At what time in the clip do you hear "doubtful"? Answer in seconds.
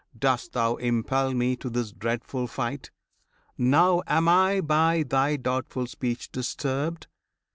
5.35-5.85